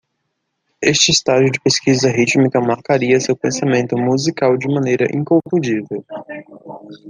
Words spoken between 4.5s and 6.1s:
de maneira inconfundível.